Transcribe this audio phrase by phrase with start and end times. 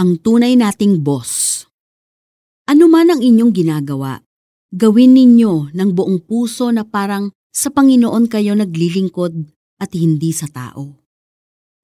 [0.00, 1.68] ang tunay nating boss.
[2.64, 4.24] Ano man ang inyong ginagawa,
[4.72, 9.34] gawin ninyo ng buong puso na parang sa Panginoon kayo naglilingkod
[9.76, 11.04] at hindi sa tao.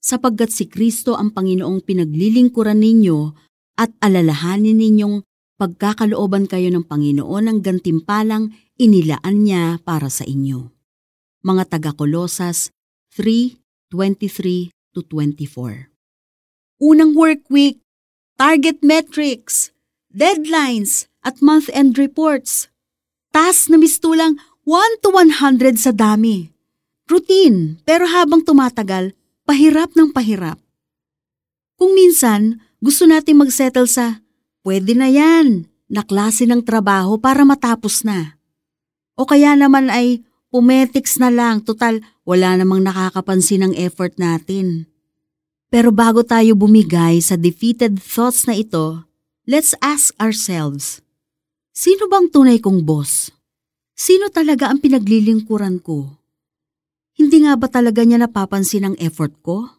[0.00, 3.36] Sapagkat si Kristo ang Panginoong pinaglilingkuran ninyo
[3.76, 5.20] at alalahanin ninyong
[5.60, 8.48] pagkakalooban kayo ng Panginoon ng gantimpalang
[8.80, 10.72] inilaan niya para sa inyo.
[11.44, 12.72] Mga taga-Kolosas
[13.12, 15.92] 3:23 to 24.
[16.80, 17.84] Unang work week,
[18.36, 19.72] target metrics,
[20.12, 22.68] deadlines, at month-end reports.
[23.32, 26.52] Task na mistulang 1 to 100 sa dami.
[27.08, 29.16] Routine, pero habang tumatagal,
[29.48, 30.60] pahirap ng pahirap.
[31.80, 34.20] Kung minsan, gusto nating magsettle sa,
[34.62, 38.36] pwede na yan, na klase ng trabaho para matapos na.
[39.16, 44.90] O kaya naman ay, pumetics na lang, total wala namang nakakapansin ng effort natin.
[45.66, 49.02] Pero bago tayo bumigay sa defeated thoughts na ito,
[49.50, 51.02] let's ask ourselves,
[51.74, 53.34] sino bang tunay kong boss?
[53.96, 56.20] Sino talaga ang pinaglilingkuran ko?
[57.16, 59.72] Hindi nga ba talaga niya napapansin ang effort ko?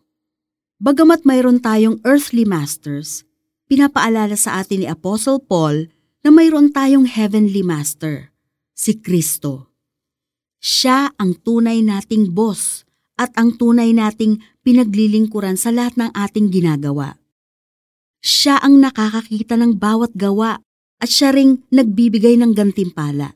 [0.81, 3.23] Bagamat mayroon tayong earthly masters,
[3.69, 5.89] pinapaalala sa atin ni Apostle Paul
[6.25, 8.33] na mayroon tayong heavenly master,
[8.73, 9.69] si Kristo.
[10.57, 12.83] Siya ang tunay nating boss
[13.17, 17.15] at ang tunay nating pinaglilingkuran sa lahat ng ating ginagawa.
[18.19, 20.59] Siya ang nakakakita ng bawat gawa
[20.99, 23.31] at siya ring nagbibigay ng gantimpala.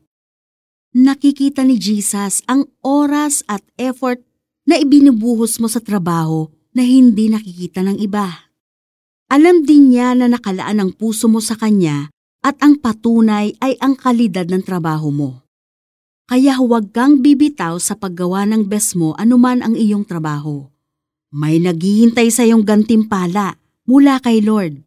[0.91, 4.19] Nakikita ni Jesus ang oras at effort
[4.67, 8.51] na ibinubuhos mo sa trabaho na hindi nakikita ng iba.
[9.31, 12.11] Alam din niya na nakalaan ang puso mo sa kanya
[12.43, 15.47] at ang patunay ay ang kalidad ng trabaho mo.
[16.27, 20.70] Kaya huwag kang bibitaw sa paggawa ng best mo anuman ang iyong trabaho.
[21.31, 23.55] May naghihintay sa iyong gantimpala
[23.87, 24.83] mula kay Lord.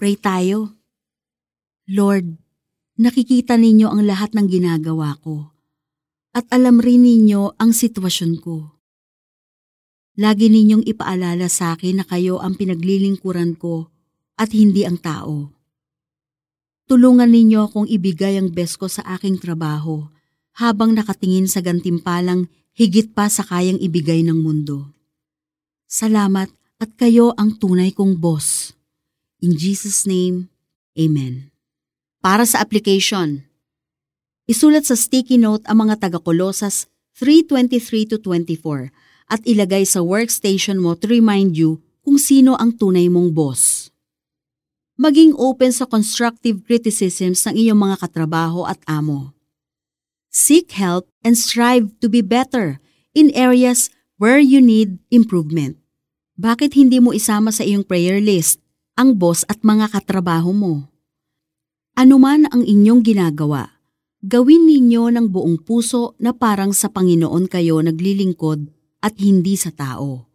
[0.00, 0.80] Pray tayo.
[1.84, 2.40] Lord,
[2.96, 5.52] nakikita ninyo ang lahat ng ginagawa ko
[6.32, 8.80] at alam rin ninyo ang sitwasyon ko.
[10.16, 13.92] Lagi ninyong ipaalala sa akin na kayo ang pinaglilingkuran ko
[14.40, 15.52] at hindi ang tao.
[16.88, 20.08] Tulungan ninyo akong ibigay ang best ko sa aking trabaho
[20.56, 24.93] habang nakatingin sa gantimpalang higit pa sa kayang ibigay ng mundo.
[25.88, 26.48] Salamat
[26.80, 28.74] at kayo ang tunay kong boss.
[29.44, 30.48] In Jesus' name,
[30.94, 31.50] Amen.
[32.22, 33.44] Para sa application,
[34.46, 36.86] isulat sa sticky note ang mga taga-Kolosas
[37.18, 38.94] 3.23 to 24
[39.28, 43.90] at ilagay sa workstation mo to remind you kung sino ang tunay mong boss.
[44.94, 49.34] Maging open sa constructive criticisms ng iyong mga katrabaho at amo.
[50.30, 52.78] Seek help and strive to be better
[53.10, 55.78] in areas where you need improvement.
[56.34, 58.58] Bakit hindi mo isama sa iyong prayer list
[58.98, 60.90] ang boss at mga katrabaho mo?
[61.94, 63.78] Anuman ang inyong ginagawa,
[64.18, 68.66] gawin ninyo ng buong puso na parang sa Panginoon kayo naglilingkod
[68.98, 70.26] at hindi sa tao.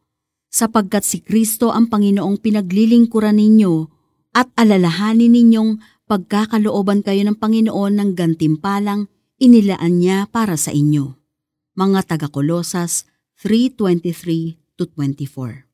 [0.47, 3.91] Sapagkat si Kristo ang Panginoong pinaglilingkuran ninyo
[4.33, 11.19] at alalahanin ninyong pagkakalooban kayo ng Panginoon ng gantimpalang inilaan niya para sa inyo.
[11.75, 13.03] Mga taga-Kolosas
[13.39, 15.68] 3.23 to 24